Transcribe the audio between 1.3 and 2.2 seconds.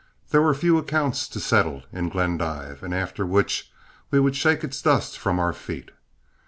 settle in